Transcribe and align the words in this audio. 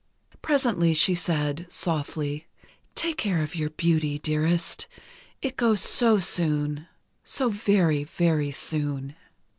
Presently 0.41 0.95
she 0.95 1.13
said, 1.13 1.67
softly: 1.69 2.47
"Take 2.95 3.17
care 3.17 3.43
of 3.43 3.53
your 3.55 3.69
beauty, 3.69 4.17
dearest—it 4.17 5.55
goes 5.57 5.81
so 5.81 6.17
soon—so 6.17 7.49
very, 7.49 8.03
very 8.03 8.49
soon." 8.49 9.15